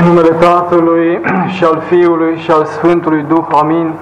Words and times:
În 0.00 0.06
numele 0.06 0.28
Tatălui 0.28 1.20
și 1.54 1.64
al 1.64 1.82
Fiului 1.88 2.36
și 2.36 2.50
al 2.50 2.64
Sfântului 2.64 3.24
Duh. 3.28 3.44
Amin. 3.60 3.92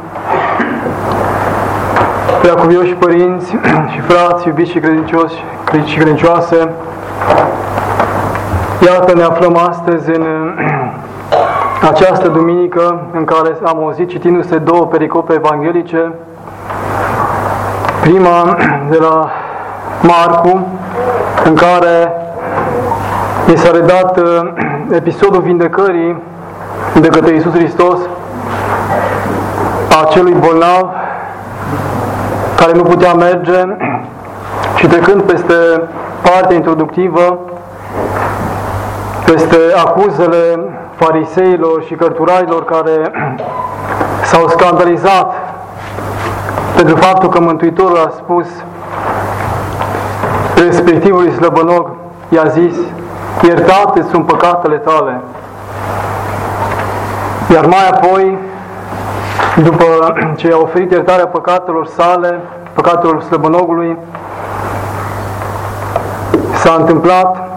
Preacuvioși 2.41 2.93
părinți 2.93 3.57
și 3.93 4.01
frați, 4.01 4.47
iubiți 4.47 4.71
și 4.71 4.79
credincioși 4.79 5.35
și 5.85 5.97
credincioase, 5.97 6.69
iată 8.87 9.15
ne 9.15 9.23
aflăm 9.23 9.57
astăzi 9.57 10.11
în 10.11 10.55
această 11.91 12.29
duminică 12.29 13.01
în 13.13 13.25
care 13.25 13.57
am 13.65 13.79
auzit 13.79 14.09
citindu-se 14.09 14.59
două 14.59 14.87
pericope 14.87 15.35
evanghelice. 15.35 16.13
Prima 18.01 18.57
de 18.91 18.99
la 19.01 19.31
Marcu, 20.01 20.67
în 21.45 21.55
care 21.55 22.13
mi 23.47 23.57
s-a 23.57 23.71
redat 23.71 24.21
episodul 24.91 25.41
vindecării 25.41 26.23
de 27.01 27.09
către 27.09 27.33
Iisus 27.33 27.53
Hristos 27.53 27.99
a 29.97 30.01
acelui 30.01 30.33
bolnav 30.33 30.89
care 32.57 32.73
nu 32.73 32.83
putea 32.83 33.15
merge 33.15 33.77
și 34.79 34.87
trecând 34.87 35.23
peste 35.23 35.55
partea 36.23 36.57
introductivă, 36.57 37.39
peste 39.25 39.57
acuzele 39.85 40.59
fariseilor 40.97 41.83
și 41.83 41.95
cărturailor 41.95 42.65
care 42.65 43.13
s-au 44.31 44.49
scandalizat 44.49 45.33
pentru 46.77 46.97
faptul 46.97 47.29
că 47.29 47.41
Mântuitorul 47.41 47.97
a 47.97 48.13
spus 48.17 48.47
respectivului 50.57 51.33
slăbănog, 51.33 51.91
i-a 52.29 52.45
zis, 52.49 52.77
iertate 53.43 54.07
sunt 54.11 54.27
păcatele 54.27 54.77
tale. 54.77 55.21
Iar 57.53 57.67
mai 57.67 57.89
apoi, 57.89 58.39
după 59.63 59.85
ce 60.37 60.53
a 60.53 60.57
oferit 60.57 60.91
iertarea 60.91 61.27
păcatelor 61.27 61.87
sale, 61.87 62.41
păcatelor 62.73 63.23
slăbănogului, 63.23 63.97
s-a 66.55 66.75
întâmplat 66.79 67.49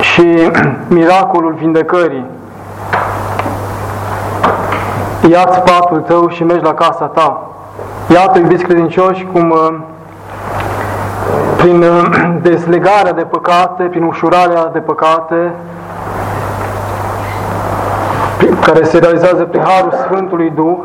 și 0.00 0.50
miracolul 0.88 1.54
vindecării. 1.58 2.24
Ia-ți 5.30 5.60
patul 5.60 6.00
tău 6.00 6.28
și 6.28 6.44
mergi 6.44 6.64
la 6.64 6.74
casa 6.74 7.04
ta. 7.04 7.40
Iată, 8.08 8.38
iubiți 8.38 8.64
credincioși, 8.64 9.26
cum 9.32 9.54
prin 11.66 11.84
deslegarea 12.42 13.12
de 13.12 13.22
păcate, 13.22 13.82
prin 13.82 14.02
ușurarea 14.02 14.70
de 14.72 14.78
păcate, 14.78 15.52
care 18.60 18.84
se 18.84 18.98
realizează 18.98 19.42
prin 19.42 19.62
Harul 19.62 19.92
Sfântului 19.92 20.52
Duh, 20.54 20.76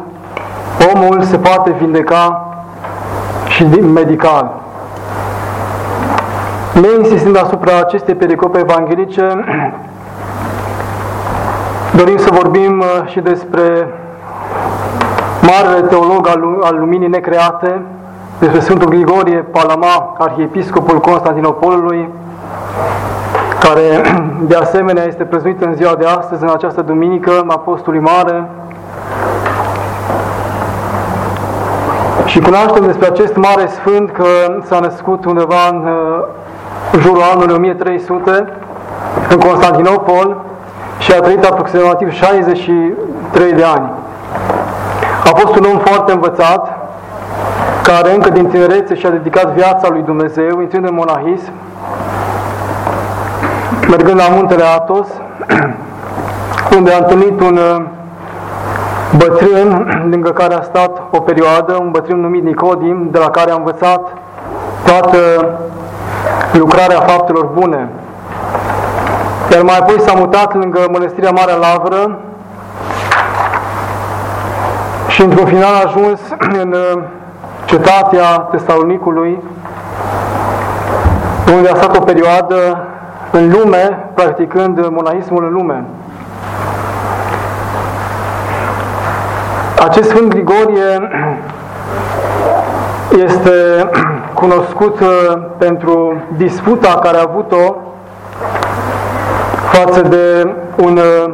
omul 0.93 1.21
se 1.21 1.37
poate 1.37 1.75
vindeca 1.79 2.47
și 3.47 3.63
medical. 3.93 4.53
Neinsistând 6.81 7.37
asupra 7.37 7.79
acestei 7.79 8.15
pericope 8.15 8.59
evanghelice, 8.59 9.27
dorim 11.97 12.17
să 12.17 12.29
vorbim 12.31 12.79
uh, 12.79 13.09
și 13.09 13.19
despre 13.19 13.87
marele 15.41 15.87
teolog 15.87 16.27
al 16.61 16.75
luminii 16.79 17.07
necreate, 17.07 17.81
despre 18.41 18.59
Sfântul 18.59 18.89
Grigorie 18.89 19.45
Palama, 19.51 20.15
arhiepiscopul 20.17 20.99
Constantinopolului, 20.99 22.09
care 23.59 24.01
de 24.51 24.55
asemenea 24.55 25.03
este 25.03 25.23
prezuit 25.23 25.61
în 25.61 25.75
ziua 25.75 25.95
de 25.95 26.05
astăzi, 26.05 26.43
în 26.43 26.49
această 26.53 26.81
duminică, 26.81 27.31
Apostolului 27.47 28.05
Mare. 28.05 28.49
Și 32.25 32.39
cunoaștem 32.39 32.85
despre 32.85 33.07
acest 33.07 33.35
mare 33.35 33.67
sfânt 33.67 34.11
că 34.11 34.25
s-a 34.65 34.79
născut 34.79 35.25
undeva 35.25 35.67
în 35.71 35.89
jurul 36.99 37.21
anului 37.33 37.55
1300 37.55 38.49
în 39.29 39.39
Constantinopol 39.39 40.37
și 40.99 41.11
a 41.11 41.19
trăit 41.19 41.43
aproximativ 41.43 42.11
63 42.11 43.53
de 43.53 43.63
ani. 43.63 43.89
A 45.23 45.29
fost 45.35 45.55
un 45.55 45.65
om 45.73 45.77
foarte 45.77 46.11
învățat, 46.11 46.70
care 47.91 48.13
încă 48.13 48.29
din 48.29 48.45
tinerețe 48.45 48.95
și-a 48.95 49.09
dedicat 49.09 49.53
viața 49.53 49.87
lui 49.89 50.01
Dumnezeu, 50.01 50.61
intrând 50.61 50.87
în 50.87 50.93
monahism, 50.93 51.51
mergând 53.89 54.17
la 54.17 54.35
muntele 54.35 54.63
Atos, 54.63 55.07
unde 56.77 56.91
a 56.93 56.97
întâlnit 56.97 57.41
un 57.41 57.57
uh, 57.57 57.85
bătrân 59.17 59.69
lângă 60.09 60.29
care 60.29 60.53
a 60.53 60.61
stat 60.61 61.01
o 61.11 61.19
perioadă, 61.19 61.77
un 61.79 61.91
bătrân 61.91 62.19
numit 62.19 62.43
Nicodim, 62.43 63.07
de 63.11 63.17
la 63.17 63.29
care 63.29 63.51
a 63.51 63.55
învățat 63.55 64.01
toată 64.85 65.17
lucrarea 66.53 66.99
faptelor 66.99 67.45
bune. 67.45 67.89
Iar 69.51 69.61
mai 69.61 69.77
apoi 69.77 69.99
s-a 69.99 70.13
mutat 70.17 70.55
lângă 70.55 70.79
Mănăstirea 70.91 71.31
Marea 71.31 71.55
Lavră 71.55 72.17
și 75.07 75.21
într-un 75.21 75.45
final 75.45 75.73
a 75.73 75.83
ajuns 75.87 76.19
în 76.61 76.73
uh, 76.73 77.03
cetatea 77.71 78.37
Tesalonicului, 78.37 79.39
unde 81.55 81.69
a 81.69 81.75
stat 81.75 81.97
o 81.97 81.99
perioadă 81.99 82.87
în 83.31 83.51
lume, 83.51 84.09
practicând 84.13 84.87
monahismul 84.89 85.43
în 85.43 85.53
lume. 85.53 85.85
Acest 89.87 90.09
Sfânt 90.09 90.29
Grigorie 90.29 91.09
este 93.25 93.89
cunoscut 94.41 94.99
uh, 94.99 95.07
pentru 95.57 96.13
disputa 96.37 96.99
care 97.03 97.17
a 97.17 97.25
avut-o 97.29 97.75
față 99.71 100.01
de 100.01 100.55
un 100.83 100.97
uh, 100.97 101.33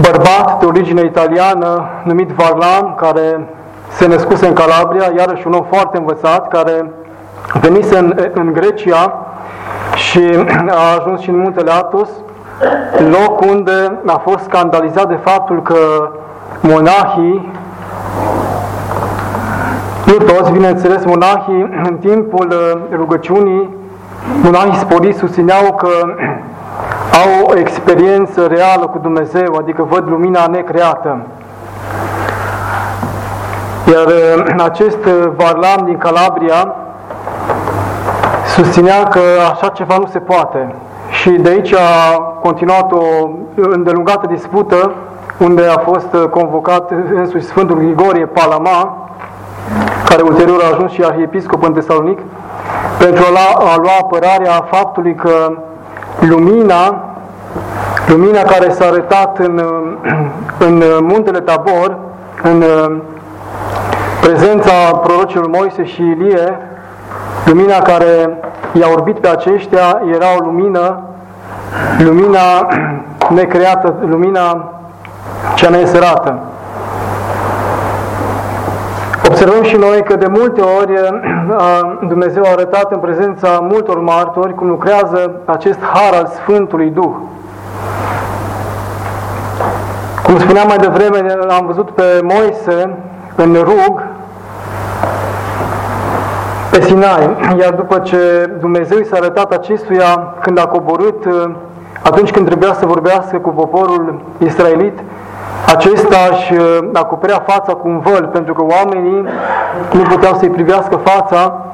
bărbat 0.00 0.58
de 0.58 0.66
origine 0.66 1.02
italiană 1.04 1.88
numit 2.04 2.28
Varlam, 2.28 2.94
care 3.00 3.48
se 3.96 4.06
născuse 4.06 4.46
în 4.46 4.52
Calabria, 4.52 5.12
iarăși 5.16 5.46
un 5.46 5.52
om 5.52 5.64
foarte 5.70 5.98
învățat, 5.98 6.48
care 6.48 6.90
venise 7.60 7.98
în, 7.98 8.14
în 8.34 8.52
Grecia 8.52 9.26
și 9.94 10.20
a 10.68 10.98
ajuns 10.98 11.20
și 11.20 11.28
în 11.28 11.38
muntele 11.38 11.70
Atos, 11.70 12.08
loc 13.10 13.40
unde 13.40 14.00
a 14.06 14.16
fost 14.16 14.44
scandalizat 14.44 15.08
de 15.08 15.18
faptul 15.22 15.62
că 15.62 16.10
monahii, 16.60 17.52
nu 20.06 20.12
toți, 20.12 20.52
bineînțeles, 20.52 21.04
monahii, 21.04 21.68
în 21.88 21.96
timpul 21.96 22.46
uh, 22.50 22.96
rugăciunii, 22.96 23.74
monahii 24.42 24.74
sporiți 24.74 25.18
susțineau 25.18 25.74
că 25.74 25.88
au 27.12 27.46
o 27.46 27.58
experiență 27.58 28.46
reală 28.46 28.86
cu 28.86 28.98
Dumnezeu, 28.98 29.54
adică 29.54 29.82
văd 29.82 30.08
lumina 30.08 30.46
necreată. 30.46 31.18
Iar 33.92 34.06
uh, 34.06 34.54
acest 34.58 35.04
uh, 35.04 35.28
Varlam 35.36 35.84
din 35.84 35.98
Calabria 35.98 36.74
susținea 38.46 39.02
că 39.02 39.20
așa 39.52 39.68
ceva 39.68 39.96
nu 39.98 40.06
se 40.06 40.18
poate. 40.18 40.74
Și 41.10 41.30
de 41.30 41.48
aici 41.48 41.74
a 41.74 42.16
continuat 42.42 42.92
o 42.92 43.28
îndelungată 43.54 44.26
dispută 44.26 44.92
unde 45.38 45.62
a 45.66 45.78
fost 45.78 46.12
uh, 46.12 46.24
convocat 46.30 46.90
însuși 47.14 47.44
Sfântul 47.44 47.76
Grigorie 47.76 48.26
Palama, 48.26 49.08
care 50.08 50.22
ulterior 50.22 50.60
a 50.62 50.72
ajuns 50.72 50.92
și 50.92 51.02
arhiepiscop 51.02 51.64
în 51.64 51.72
Tesalonic, 51.72 52.18
pentru 52.98 53.24
a 53.24 53.30
lua, 53.30 53.70
a 53.72 53.76
lua 53.76 53.92
apărarea 54.00 54.68
faptului 54.70 55.14
că 55.14 55.52
lumina, 56.20 57.04
lumina 58.08 58.40
care 58.40 58.70
s-a 58.70 58.84
arătat 58.86 59.38
în, 59.38 59.62
în 60.68 60.82
muntele 61.00 61.40
Tabor, 61.40 61.96
în 62.42 62.64
prezența 64.26 64.72
prorocilor 65.02 65.46
Moise 65.46 65.84
și 65.84 66.02
Ilie, 66.02 66.58
lumina 67.44 67.78
care 67.78 68.38
i-a 68.72 68.88
orbit 68.92 69.18
pe 69.18 69.28
aceștia 69.28 70.02
era 70.14 70.26
o 70.38 70.44
lumină, 70.44 71.02
lumina 71.98 72.68
necreată, 73.38 73.94
lumina 74.00 74.72
cea 75.54 75.68
neînsărată. 75.68 76.38
Observăm 79.28 79.62
și 79.62 79.76
noi 79.76 80.02
că 80.02 80.16
de 80.16 80.26
multe 80.26 80.60
ori 80.60 80.92
Dumnezeu 82.12 82.42
a 82.44 82.50
arătat 82.50 82.92
în 82.92 82.98
prezența 82.98 83.48
multor 83.70 84.00
martori 84.00 84.54
cum 84.54 84.68
lucrează 84.68 85.30
acest 85.44 85.78
har 85.92 86.14
al 86.14 86.30
Sfântului 86.34 86.90
Duh. 86.90 87.14
Cum 90.22 90.38
spuneam 90.38 90.66
mai 90.66 90.76
devreme, 90.76 91.32
am 91.48 91.66
văzut 91.66 91.90
pe 91.90 92.20
Moise 92.22 92.96
în 93.36 93.54
rug 93.54 94.14
pe 96.76 96.82
Sinai, 96.82 97.36
iar 97.58 97.72
după 97.72 97.98
ce 97.98 98.50
Dumnezeu 98.60 98.98
i 98.98 99.04
s-a 99.04 99.16
arătat 99.16 99.52
acestuia 99.52 100.34
când 100.40 100.58
a 100.58 100.66
coborât 100.66 101.24
uh, 101.24 101.50
atunci 102.02 102.30
când 102.30 102.46
trebuia 102.46 102.74
să 102.74 102.86
vorbească 102.86 103.36
cu 103.36 103.50
poporul 103.50 104.20
israelit, 104.38 104.98
acesta 105.66 106.16
își 106.30 106.52
uh, 106.52 106.78
acoperea 106.92 107.44
fața 107.46 107.72
cu 107.72 107.88
un 107.88 107.98
văl, 107.98 108.28
pentru 108.32 108.54
că 108.54 108.64
oamenii 108.64 109.24
nu 109.92 110.02
puteau 110.02 110.34
să-i 110.34 110.48
privească 110.48 110.96
fața, 110.96 111.64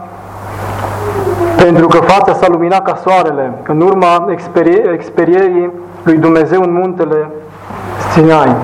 pentru 1.57 1.87
că 1.87 1.97
fața 1.97 2.33
s-a 2.33 2.49
luminat 2.49 2.83
ca 2.83 3.01
soarele, 3.05 3.53
în 3.69 3.81
urma 3.81 4.27
experie 4.31 4.91
experierii 4.93 5.71
lui 6.03 6.17
Dumnezeu 6.17 6.63
în 6.63 6.73
muntele 6.73 7.31
Sinai. 8.13 8.57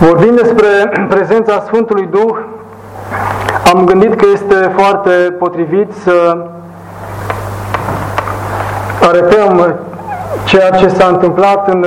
Vorbind 0.00 0.40
despre 0.40 0.66
prezența 1.08 1.62
Sfântului 1.66 2.08
Duh, 2.10 2.36
am 3.74 3.84
gândit 3.84 4.14
că 4.14 4.26
este 4.32 4.54
foarte 4.76 5.10
potrivit 5.38 5.92
să 5.92 6.36
arătăm 9.08 9.74
ceea 10.44 10.70
ce 10.70 10.88
s-a 10.88 11.06
întâmplat 11.06 11.68
în, 11.68 11.84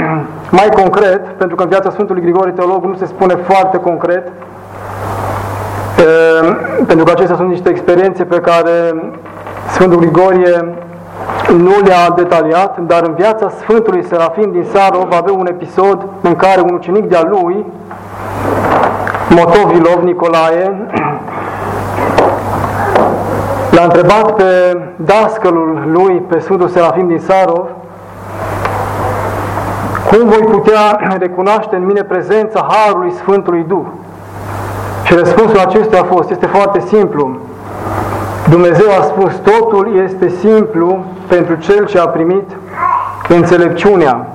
mai 0.58 0.68
concret, 0.74 1.26
pentru 1.36 1.56
că 1.56 1.62
în 1.62 1.68
viața 1.68 1.90
Sfântului 1.90 2.22
Grigore 2.22 2.50
Teolog 2.50 2.84
nu 2.84 2.96
se 2.96 3.06
spune 3.06 3.34
foarte 3.34 3.78
concret, 3.78 4.28
pentru 6.86 7.04
că 7.04 7.10
acestea 7.10 7.36
sunt 7.36 7.48
niște 7.48 7.68
experiențe 7.68 8.24
pe 8.24 8.40
care 8.40 8.94
Sfântul 9.70 9.98
Grigorie 9.98 10.74
nu 11.56 11.80
le-a 11.84 12.12
detaliat, 12.16 12.78
dar 12.86 13.02
în 13.02 13.14
viața 13.14 13.50
Sfântului 13.60 14.04
Serafim 14.04 14.50
din 14.52 14.66
Sarov 14.72 15.12
avea 15.12 15.32
un 15.32 15.46
episod 15.46 16.06
în 16.20 16.36
care 16.36 16.60
un 16.60 16.74
ucenic 16.74 17.08
de-a 17.08 17.22
lui, 17.22 17.64
Motovilov 19.28 20.02
Nicolae, 20.02 20.72
l-a 23.74 23.82
întrebat 23.82 24.34
pe 24.34 24.78
dascălul 24.96 25.82
lui, 25.86 26.22
pe 26.28 26.38
Sfântul 26.38 26.68
Serafim 26.68 27.06
din 27.06 27.18
Sarov, 27.18 27.66
cum 30.10 30.28
voi 30.28 30.46
putea 30.50 31.16
recunoaște 31.18 31.76
în 31.76 31.84
mine 31.84 32.02
prezența 32.02 32.66
Harului 32.70 33.12
Sfântului 33.12 33.64
Duh? 33.68 33.86
Și 35.02 35.14
răspunsul 35.14 35.58
acestuia 35.58 36.00
a 36.00 36.14
fost, 36.14 36.30
este 36.30 36.46
foarte 36.46 36.80
simplu. 36.80 37.36
Dumnezeu 38.50 38.86
a 39.00 39.02
spus, 39.02 39.32
totul 39.34 40.00
este 40.04 40.28
simplu 40.28 41.04
pentru 41.34 41.54
cel 41.54 41.86
ce 41.86 41.98
a 41.98 42.08
primit 42.08 42.50
înțelepciunea. 43.28 44.26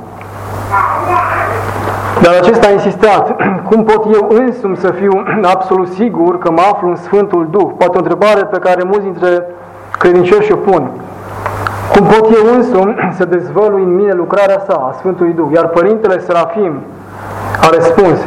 Dar 2.22 2.34
acesta 2.42 2.68
a 2.68 2.72
insistat, 2.72 3.36
cum 3.70 3.84
pot 3.84 4.06
eu 4.14 4.28
însumi 4.30 4.78
să 4.78 4.92
fiu 4.92 5.24
absolut 5.54 5.88
sigur 5.88 6.38
că 6.38 6.52
mă 6.52 6.62
aflu 6.74 6.90
în 6.90 6.96
Sfântul 6.96 7.48
Duh? 7.52 7.70
Poate 7.78 7.96
o 7.96 8.00
întrebare 8.00 8.44
pe 8.44 8.58
care 8.58 8.84
mulți 8.84 9.04
dintre 9.04 9.46
credincioși 10.00 10.52
o 10.52 10.56
pun. 10.56 10.90
Cum 11.96 12.06
pot 12.06 12.26
eu 12.36 12.56
însumi 12.56 12.96
să 13.18 13.26
dezvălui 13.26 13.84
în 13.84 13.96
mine 13.96 14.14
lucrarea 14.14 14.64
sa, 14.68 14.74
a 14.74 14.96
Sfântului 14.98 15.34
Duh? 15.34 15.48
Iar 15.54 15.68
Părintele 15.68 16.20
Serafim 16.20 16.74
a 17.62 17.70
răspuns, 17.74 18.20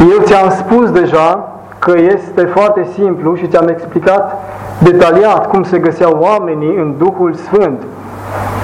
eu 0.00 0.18
ți-am 0.22 0.50
spus 0.50 0.90
deja 0.90 1.48
că 1.78 1.92
este 1.98 2.44
foarte 2.44 2.86
simplu 2.94 3.34
și 3.34 3.48
ți-am 3.48 3.68
explicat 3.68 4.38
detaliat 4.78 5.48
cum 5.48 5.62
se 5.62 5.78
găseau 5.78 6.16
oamenii 6.20 6.76
în 6.76 6.94
Duhul 6.98 7.34
Sfânt 7.34 7.82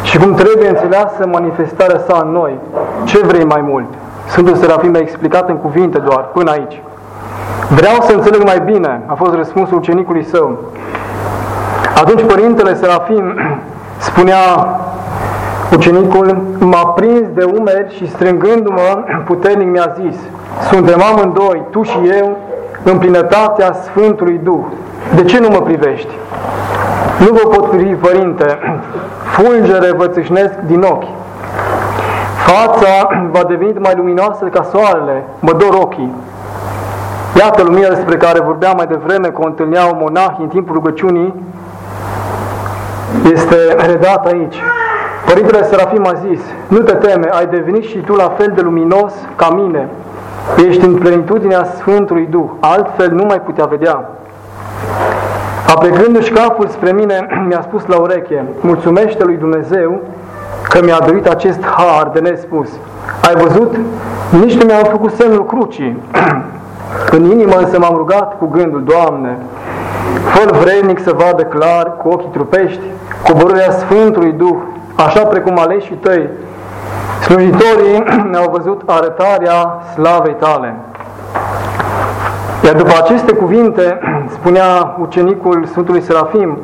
și 0.02 0.18
cum 0.18 0.34
trebuie 0.34 0.68
înțeleasă 0.68 1.26
manifestarea 1.26 2.00
sa 2.08 2.22
în 2.24 2.32
noi. 2.32 2.58
Ce 3.04 3.18
vrei 3.18 3.44
mai 3.44 3.60
mult? 3.60 3.86
Sfântul 4.26 4.56
Serafim 4.56 4.94
a 4.94 4.98
explicat 4.98 5.48
în 5.48 5.56
cuvinte 5.56 5.98
doar, 5.98 6.28
până 6.32 6.50
aici. 6.50 6.82
Vreau 7.68 7.96
să 8.00 8.12
înțeleg 8.12 8.44
mai 8.44 8.60
bine, 8.64 9.02
a 9.06 9.14
fost 9.14 9.34
răspunsul 9.34 9.76
ucenicului 9.76 10.24
său. 10.24 10.58
Atunci 11.96 12.22
Părintele 12.22 12.74
Serafim 12.74 13.34
spunea 14.08 14.38
ucenicul, 15.72 16.42
m-a 16.58 16.86
prins 16.86 17.26
de 17.34 17.44
umeri 17.58 17.94
și 17.96 18.10
strângându-mă 18.10 19.04
puternic 19.26 19.70
mi-a 19.70 19.94
zis, 20.00 20.16
suntem 20.70 21.02
amândoi, 21.12 21.62
tu 21.70 21.82
și 21.82 21.98
eu, 22.20 22.36
în 22.82 22.98
plinătatea 22.98 23.72
Sfântului 23.72 24.40
Duh. 24.42 24.64
De 25.14 25.24
ce 25.24 25.38
nu 25.38 25.48
mă 25.48 25.60
privești? 25.60 26.14
Nu 27.18 27.32
vă 27.32 27.48
pot 27.48 27.70
privi, 27.70 27.94
Părinte, 27.94 28.58
fulgere 29.34 29.92
vă 29.96 30.06
țâșnesc 30.06 30.54
din 30.66 30.82
ochi. 30.82 31.04
Fața 32.46 33.08
va 33.34 33.44
deveni 33.48 33.78
mai 33.78 33.94
luminoasă 33.96 34.44
ca 34.44 34.62
soarele, 34.62 35.24
mă 35.40 35.52
dor 35.52 35.74
ochii. 35.80 36.12
Iată 37.38 37.62
lumina 37.62 37.88
despre 37.88 38.16
care 38.16 38.40
vorbeam 38.40 38.76
mai 38.76 38.86
devreme, 38.86 39.28
că 39.28 39.40
o 39.40 39.46
întâlneau 39.46 39.96
monahi 40.00 40.40
în 40.40 40.48
timpul 40.48 40.74
rugăciunii, 40.74 41.34
este 43.32 43.56
redată 43.86 44.28
aici. 44.28 44.56
Părintele 45.26 45.64
Serafim 45.64 46.06
a 46.06 46.14
zis, 46.28 46.40
nu 46.68 46.78
te 46.78 46.92
teme, 46.92 47.28
ai 47.30 47.46
devenit 47.46 47.84
și 47.84 47.98
tu 47.98 48.14
la 48.14 48.34
fel 48.38 48.52
de 48.54 48.60
luminos 48.60 49.12
ca 49.36 49.50
mine. 49.50 49.88
Ești 50.68 50.84
în 50.84 50.94
plenitudinea 50.94 51.64
Sfântului 51.64 52.28
Duh, 52.30 52.50
altfel 52.60 53.10
nu 53.10 53.24
mai 53.24 53.40
putea 53.40 53.64
vedea. 53.64 54.08
Aplecându-și 55.74 56.30
capul 56.30 56.68
spre 56.68 56.92
mine, 56.92 57.44
mi-a 57.46 57.60
spus 57.62 57.86
la 57.86 57.96
ureche, 57.96 58.44
mulțumește 58.60 59.24
lui 59.24 59.36
Dumnezeu 59.36 60.00
că 60.68 60.80
mi-a 60.84 60.98
dorit 61.06 61.26
acest 61.26 61.64
har 61.64 62.10
de 62.12 62.20
nespus. 62.20 62.68
Ai 63.26 63.42
văzut? 63.42 63.76
Nici 64.40 64.54
nu 64.54 64.64
mi-am 64.64 64.84
făcut 64.84 65.14
semnul 65.14 65.46
crucii. 65.46 66.02
în 67.16 67.24
inimă 67.24 67.56
însă 67.56 67.78
m-am 67.78 67.94
rugat 67.96 68.38
cu 68.38 68.46
gândul, 68.46 68.84
Doamne, 68.84 69.36
fă 70.34 70.56
vrednic 70.56 71.02
să 71.02 71.12
vadă 71.16 71.42
clar 71.42 71.96
cu 71.96 72.08
ochii 72.08 72.30
trupești 72.32 72.82
coborârea 73.26 73.70
Sfântului 73.70 74.32
Duh, 74.32 74.56
așa 74.94 75.24
precum 75.24 75.58
aleșii 75.58 75.94
tăi, 75.94 76.28
slujitorii 77.22 78.04
ne-au 78.30 78.50
văzut 78.56 78.82
arătarea 78.86 79.82
slavei 79.94 80.36
tale. 80.38 80.74
Iar 82.64 82.74
după 82.74 82.92
aceste 83.02 83.32
cuvinte, 83.32 83.98
spunea 84.36 84.96
ucenicul 85.00 85.64
Sfântului 85.70 86.02
Serafim, 86.02 86.58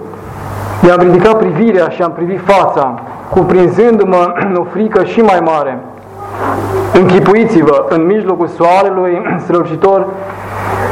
mi-am 0.83 1.01
ridicat 1.01 1.39
privirea 1.39 1.89
și 1.89 2.03
am 2.03 2.13
privit 2.13 2.41
fața, 2.45 2.99
cuprinzându-mă 3.31 4.33
în 4.49 4.55
o 4.55 4.65
frică 4.73 5.05
și 5.05 5.21
mai 5.21 5.41
mare. 5.45 5.79
Închipuiți-vă, 6.93 7.87
în 7.89 8.07
mijlocul 8.07 8.47
soarelui 8.47 9.23
strălucitor, 9.45 10.07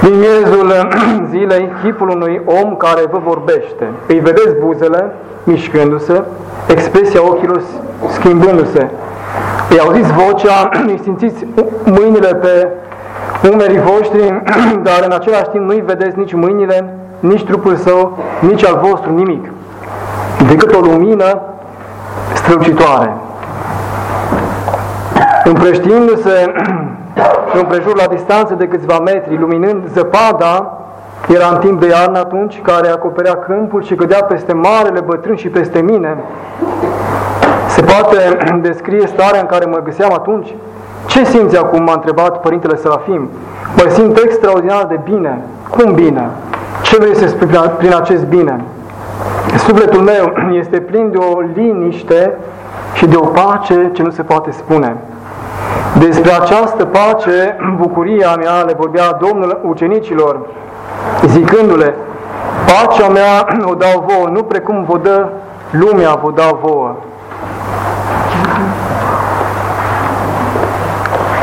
din 0.03 0.19
miezul 0.19 0.73
zilei, 1.31 1.73
chipul 1.83 2.09
unui 2.09 2.41
om 2.45 2.77
care 2.77 3.03
vă 3.11 3.21
vorbește. 3.25 3.85
Îi 4.07 4.19
vedeți 4.19 4.55
buzele 4.65 5.15
mișcându-se, 5.45 6.23
expresia 6.69 7.21
ochilor 7.23 7.63
schimbându-se. 8.09 8.91
Îi 9.71 9.81
auziți 9.81 10.13
vocea, 10.13 10.69
îi 10.87 11.01
simțiți 11.03 11.47
mâinile 11.85 12.35
pe 12.35 12.69
umerii 13.53 13.81
voștri, 13.81 14.43
dar 14.89 15.03
în 15.05 15.13
același 15.13 15.49
timp 15.51 15.65
nu-i 15.65 15.83
vedeți 15.87 16.19
nici 16.19 16.35
mâinile, 16.35 16.95
nici 17.21 17.45
trupul 17.45 17.77
său, 17.77 18.19
nici 18.41 18.65
al 18.65 18.81
vostru, 18.83 19.13
nimic, 19.13 19.51
decât 20.49 20.75
o 20.75 20.79
lumină 20.79 21.41
strălucitoare. 22.35 23.13
Împrăștiindu-se 25.45 26.53
împrejur 27.61 27.97
la 27.97 28.07
distanță 28.07 28.55
de 28.55 28.69
câțiva 28.69 28.99
metri, 28.99 29.39
luminând 29.39 29.89
zăpada, 29.93 30.79
era 31.29 31.49
în 31.53 31.59
timp 31.59 31.81
de 31.81 31.87
iarnă 31.87 32.19
atunci, 32.19 32.61
care 32.63 32.89
acoperea 32.89 33.37
câmpul 33.37 33.83
și 33.83 33.95
cădea 33.95 34.23
peste 34.23 34.53
marele 34.53 35.01
bătrân 35.01 35.37
și 35.37 35.49
peste 35.49 35.81
mine. 35.81 36.17
Se 37.69 37.83
poate 37.83 38.37
descrie 38.69 39.07
starea 39.07 39.41
în 39.41 39.47
care 39.47 39.65
mă 39.65 39.81
găseam 39.85 40.13
atunci? 40.13 40.55
Ce 41.07 41.25
simți 41.25 41.59
acum? 41.59 41.83
m-a 41.83 41.93
întrebat 41.93 42.41
Părintele 42.41 42.77
Serafim. 42.77 43.29
Mă 43.77 43.91
simt 43.91 44.19
extraordinar 44.19 44.85
de 44.85 45.01
bine. 45.05 45.41
Cum 45.71 45.95
bine? 45.95 46.31
Ce 46.83 46.97
vrei 46.97 47.17
să 47.17 47.27
spui 47.29 47.47
prin 47.79 47.95
acest 47.95 48.25
bine? 48.25 48.61
Sufletul 49.59 50.01
meu 50.01 50.33
este 50.61 50.81
plin 50.81 51.11
de 51.11 51.17
o 51.17 51.41
liniște 51.55 52.33
și 52.95 53.07
de 53.07 53.17
o 53.17 53.27
pace 53.27 53.91
ce 53.93 54.03
nu 54.03 54.11
se 54.11 54.23
poate 54.23 54.51
spune. 54.51 54.97
Despre 55.99 56.33
această 56.33 56.85
pace, 56.85 57.57
bucuria 57.81 58.37
mea 58.37 58.63
le 58.67 58.75
vorbea 58.79 59.13
Domnul 59.13 59.61
ucenicilor, 59.65 60.41
zicându-le, 61.27 61.95
pacea 62.67 63.09
mea 63.09 63.47
o 63.71 63.75
dau 63.75 64.05
vouă, 64.09 64.29
nu 64.29 64.43
precum 64.43 64.85
vă 64.89 64.99
dă 65.03 65.29
lumea, 65.71 66.15
vă 66.23 66.31
dau 66.35 66.59
vouă. 66.63 66.97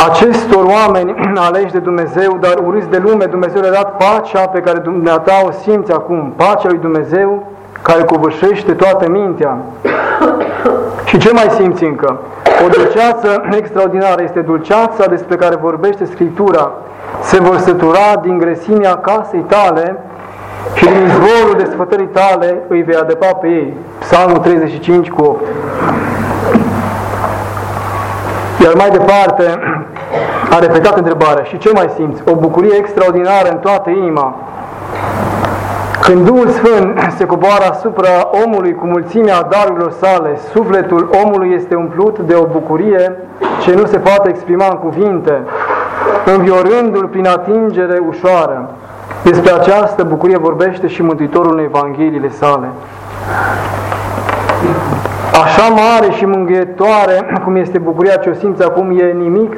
Acestor 0.09 0.65
oameni 0.65 1.15
aleși 1.47 1.71
de 1.71 1.79
Dumnezeu, 1.79 2.37
dar 2.39 2.53
urâți 2.65 2.89
de 2.89 2.97
lume, 2.97 3.25
Dumnezeu 3.25 3.61
le-a 3.61 3.71
dat 3.71 3.97
pacea 3.97 4.47
pe 4.47 4.59
care 4.59 4.77
dumneata 4.77 5.41
o 5.45 5.51
simți 5.51 5.91
acum, 5.91 6.33
pacea 6.35 6.67
lui 6.67 6.77
Dumnezeu 6.77 7.51
care 7.81 8.03
covârșește 8.03 8.71
toată 8.71 9.09
mintea. 9.09 9.57
Și 11.05 11.17
ce 11.17 11.31
mai 11.31 11.47
simți 11.49 11.83
încă? 11.83 12.19
O 12.65 12.67
dulceață 12.67 13.43
extraordinară 13.51 14.21
este 14.23 14.39
dulceața 14.39 15.05
despre 15.09 15.35
care 15.35 15.55
vorbește 15.55 16.05
Scriptura. 16.05 16.71
Se 17.21 17.39
vor 17.41 17.57
sătura 17.57 18.19
din 18.21 18.37
gresimea 18.37 18.95
casei 18.95 19.39
tale 19.47 19.97
și 20.73 20.85
din 20.85 21.05
izvorul 21.05 21.55
desfătării 21.57 22.07
tale 22.07 22.57
îi 22.67 22.81
vei 22.81 22.95
adăpa 22.95 23.25
pe 23.25 23.47
ei. 23.47 23.73
Psalmul 23.99 24.37
35 24.37 25.09
cu 25.09 25.21
8. 25.21 25.45
Iar 28.63 28.73
mai 28.73 28.89
departe 28.89 29.59
a 30.49 30.59
repetat 30.59 30.97
întrebarea, 30.97 31.43
și 31.43 31.57
ce 31.57 31.71
mai 31.73 31.89
simți? 31.95 32.21
O 32.31 32.35
bucurie 32.35 32.75
extraordinară 32.77 33.49
în 33.49 33.57
toată 33.57 33.89
inima. 33.89 34.35
Când 36.01 36.25
Duhul 36.25 36.49
Sfânt 36.49 37.13
se 37.17 37.25
coboară 37.25 37.65
asupra 37.71 38.29
omului 38.45 38.75
cu 38.75 38.85
mulțimea 38.85 39.41
darurilor 39.41 39.91
sale, 39.91 40.39
sufletul 40.51 41.09
omului 41.23 41.53
este 41.55 41.75
umplut 41.75 42.19
de 42.19 42.33
o 42.35 42.45
bucurie 42.45 43.17
ce 43.61 43.73
nu 43.73 43.85
se 43.85 43.97
poate 43.97 44.29
exprima 44.29 44.67
în 44.69 44.77
cuvinte, 44.77 45.41
înviorându-l 46.25 47.07
prin 47.07 47.27
atingere 47.27 48.01
ușoară. 48.07 48.69
Despre 49.23 49.51
această 49.51 50.03
bucurie 50.03 50.37
vorbește 50.37 50.87
și 50.87 51.01
Mântuitorul 51.01 51.57
în 51.57 51.63
Evangheliile 51.63 52.29
sale. 52.29 52.67
Așa 55.43 55.67
mare 55.67 56.11
și 56.11 56.25
mângâietoare 56.25 57.41
cum 57.43 57.55
este 57.55 57.77
bucuria 57.77 58.15
ce 58.15 58.29
o 58.29 58.33
simți 58.33 58.63
acum, 58.63 58.99
e 58.99 59.15
nimic 59.17 59.55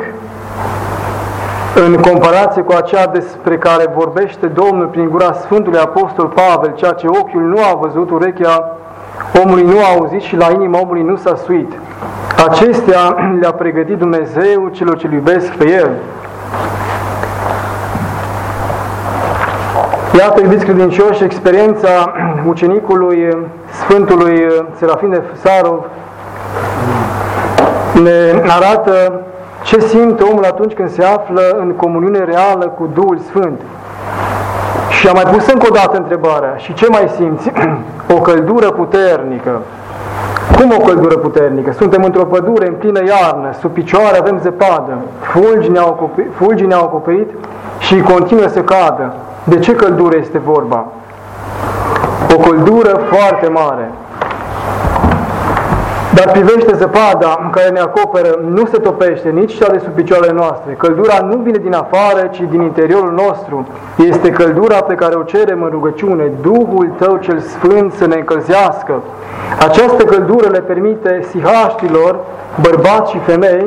în 1.75 1.96
comparație 1.96 2.62
cu 2.62 2.72
aceea 2.72 3.08
despre 3.08 3.58
care 3.58 3.94
vorbește 3.96 4.46
Domnul 4.46 4.88
prin 4.88 5.10
gura 5.10 5.34
Sfântului 5.34 5.79
Apostol 5.79 6.25
Pavel, 6.25 6.74
ceea 6.75 6.91
ce 6.91 7.08
ochiul 7.08 7.41
nu 7.41 7.58
a 7.72 7.77
văzut, 7.82 8.10
urechea 8.10 8.77
omului 9.44 9.63
nu 9.63 9.79
a 9.79 9.98
auzit 9.98 10.22
și 10.22 10.36
la 10.36 10.50
inima 10.51 10.79
omului 10.79 11.01
nu 11.01 11.15
s-a 11.15 11.36
suit. 11.36 11.72
Acestea 12.48 13.34
le-a 13.39 13.51
pregătit 13.51 13.98
Dumnezeu 13.98 14.67
celor 14.72 14.98
ce 14.98 15.10
iubesc 15.13 15.48
pe 15.48 15.70
El. 15.70 15.91
Iată, 20.17 20.41
iubiți 20.41 20.65
credincioși, 20.65 21.24
experiența 21.24 22.13
ucenicului 22.48 23.38
Sfântului 23.72 24.48
Serafin 24.77 25.10
de 25.10 25.22
Sarov 25.34 25.86
ne 28.03 28.41
arată 28.48 29.25
ce 29.65 29.79
simte 29.79 30.24
omul 30.24 30.43
atunci 30.43 30.74
când 30.74 30.89
se 30.89 31.03
află 31.03 31.41
în 31.60 31.72
comuniune 31.72 32.24
reală 32.24 32.65
cu 32.77 32.89
Duhul 32.93 33.19
Sfânt. 33.27 33.62
Și 34.89 35.07
am 35.07 35.13
mai 35.24 35.34
pus 35.34 35.48
încă 35.48 35.65
o 35.69 35.74
dată 35.74 35.98
întrebarea, 35.98 36.55
și 36.55 36.74
ce 36.74 36.88
mai 36.89 37.12
simți? 37.15 37.51
o 38.15 38.22
căldură 38.22 38.72
puternică. 38.72 39.62
Cum 40.57 40.74
o 40.79 40.86
căldură 40.86 41.15
puternică? 41.15 41.72
Suntem 41.72 42.03
într-o 42.03 42.25
pădure 42.25 42.67
în 42.67 42.74
plină 42.74 43.00
iarnă, 43.03 43.50
sub 43.60 43.72
picioare 43.72 44.17
avem 44.17 44.39
zăpadă, 44.41 44.98
fulgi 45.19 45.69
ne-au 45.69 45.88
acoperit, 45.88 46.31
fulgi 46.36 46.65
ne 46.65 46.74
acoperit 46.74 47.29
și 47.79 48.00
continuă 48.00 48.48
să 48.48 48.62
cadă. 48.62 49.13
De 49.43 49.60
ce 49.60 49.75
căldură 49.75 50.15
este 50.19 50.38
vorba? 50.38 50.86
O 52.36 52.38
căldură 52.38 53.00
foarte 53.12 53.48
mare. 53.48 53.91
Dar 56.15 56.31
privește 56.31 56.75
zăpada 56.75 57.39
în 57.43 57.50
care 57.50 57.69
ne 57.69 57.79
acoperă, 57.79 58.39
nu 58.53 58.65
se 58.65 58.77
topește 58.77 59.29
nici 59.29 59.57
cea 59.57 59.72
de 59.72 59.81
sub 59.84 59.93
picioarele 59.93 60.31
noastre. 60.31 60.74
Căldura 60.77 61.17
nu 61.29 61.38
vine 61.38 61.57
din 61.57 61.74
afară, 61.74 62.27
ci 62.31 62.41
din 62.50 62.62
interiorul 62.62 63.13
nostru. 63.13 63.67
Este 63.95 64.29
căldura 64.29 64.75
pe 64.75 64.93
care 64.93 65.15
o 65.15 65.24
cerem 65.24 65.62
în 65.63 65.69
rugăciune, 65.69 66.31
Duhul 66.41 66.91
Tău 66.98 67.17
cel 67.17 67.39
Sfânt 67.39 67.93
să 67.93 68.05
ne 68.07 68.15
încălzească. 68.15 68.93
Această 69.60 70.03
căldură 70.03 70.48
le 70.51 70.60
permite 70.60 71.25
sihaștilor, 71.29 72.19
bărbați 72.62 73.12
și 73.12 73.19
femei, 73.19 73.65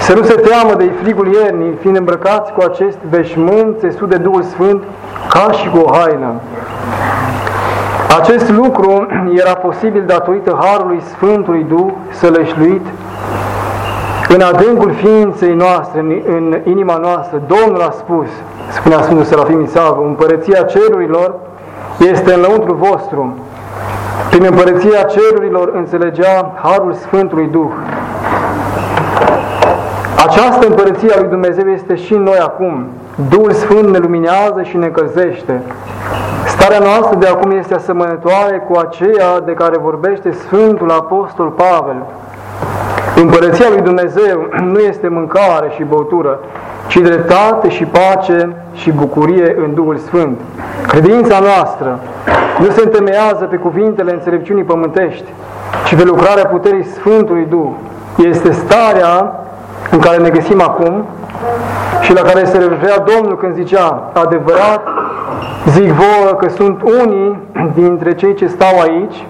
să 0.00 0.14
nu 0.14 0.22
se 0.22 0.34
teamă 0.34 0.74
de 0.74 0.90
frigul 1.02 1.26
iernii, 1.32 1.78
fiind 1.80 1.96
îmbrăcați 1.96 2.52
cu 2.52 2.62
acest 2.62 2.98
veșmânt 3.10 3.78
țesut 3.78 4.08
de 4.08 4.16
Duhul 4.16 4.42
Sfânt, 4.42 4.82
ca 5.28 5.50
și 5.50 5.68
cu 5.68 5.78
o 5.78 5.92
haină. 5.92 6.32
Acest 8.20 8.50
lucru 8.50 9.06
era 9.30 9.54
posibil 9.54 10.02
datorită 10.06 10.58
Harului 10.60 11.02
Sfântului 11.12 11.66
Duh 11.68 11.92
sălășluit 12.10 12.86
în 14.28 14.40
adâncul 14.40 14.92
ființei 14.92 15.54
noastre, 15.54 16.00
în 16.26 16.60
inima 16.64 16.96
noastră. 16.96 17.42
Domnul 17.46 17.80
a 17.80 17.90
spus, 17.90 18.26
spunea 18.70 19.02
Sfântul 19.02 19.24
Serafim 19.24 19.62
Isavă, 19.62 20.02
împărăția 20.06 20.62
cerurilor 20.62 21.34
este 21.98 22.32
în 22.34 22.40
lăuntru 22.40 22.74
vostru. 22.74 23.38
Prin 24.30 24.44
împărăția 24.50 25.02
cerurilor 25.02 25.72
înțelegea 25.74 26.52
Harul 26.62 26.92
Sfântului 26.92 27.48
Duh. 27.52 27.70
Această 30.26 30.66
împărăție 30.66 31.12
a 31.12 31.20
lui 31.20 31.28
Dumnezeu 31.28 31.68
este 31.68 31.94
și 31.94 32.12
în 32.12 32.22
noi 32.22 32.38
acum. 32.38 32.86
Duhul 33.28 33.52
Sfânt 33.52 33.88
ne 33.88 33.98
luminează 33.98 34.62
și 34.62 34.76
ne 34.76 34.86
încălzește. 34.86 35.62
Starea 36.64 36.86
noastră 36.90 37.18
de 37.18 37.26
acum 37.26 37.50
este 37.50 37.74
asemănătoare 37.74 38.64
cu 38.68 38.78
aceea 38.78 39.40
de 39.44 39.52
care 39.52 39.78
vorbește 39.78 40.32
Sfântul 40.32 40.90
Apostol 40.90 41.46
Pavel. 41.46 41.96
Împărăția 43.16 43.66
lui 43.68 43.80
Dumnezeu 43.80 44.48
nu 44.60 44.78
este 44.78 45.08
mâncare 45.08 45.70
și 45.74 45.82
băutură, 45.82 46.38
ci 46.88 46.96
dreptate 46.96 47.68
și 47.68 47.84
pace 47.84 48.56
și 48.72 48.90
bucurie 48.90 49.56
în 49.64 49.74
Duhul 49.74 49.96
Sfânt. 49.96 50.40
Credința 50.86 51.38
noastră 51.38 51.98
nu 52.58 52.70
se 52.70 52.82
întemeiază 52.84 53.44
pe 53.44 53.56
cuvintele 53.56 54.12
înțelepciunii 54.12 54.64
pământești, 54.64 55.32
ci 55.86 55.94
pe 55.94 56.04
lucrarea 56.04 56.46
puterii 56.46 56.84
Sfântului 56.84 57.46
Duh. 57.48 57.70
Este 58.16 58.52
starea 58.52 59.34
în 59.90 59.98
care 59.98 60.16
ne 60.16 60.28
găsim 60.28 60.60
acum 60.62 61.04
și 62.00 62.12
la 62.12 62.20
care 62.20 62.44
se 62.44 62.58
referea 62.58 62.98
Domnul 62.98 63.38
când 63.38 63.54
zicea, 63.54 64.10
adevărat, 64.12 64.82
zic 65.66 65.92
vouă 65.92 66.34
că 66.34 66.48
sunt 66.48 66.82
unii 66.82 67.38
dintre 67.74 68.14
cei 68.14 68.34
ce 68.34 68.46
stau 68.46 68.80
aici, 68.80 69.26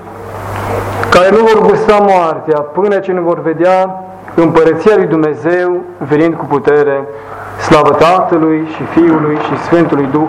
care 1.11 1.31
nu 1.31 1.37
vor 1.37 1.69
gusta 1.69 2.07
moartea 2.09 2.61
până 2.61 2.99
ce 2.99 3.13
nu 3.13 3.21
vor 3.21 3.43
vedea 3.43 4.05
împărăția 4.35 4.97
lui 4.97 5.07
Dumnezeu 5.07 5.77
venind 6.09 6.35
cu 6.35 6.45
putere, 6.45 7.09
slavă 7.61 7.91
Tatălui 7.91 8.69
și 8.75 8.83
Fiului 8.83 9.37
și 9.37 9.63
Sfântului 9.63 10.09
Duh, 10.13 10.29